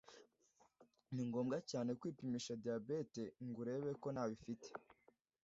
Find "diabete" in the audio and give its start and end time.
2.63-3.23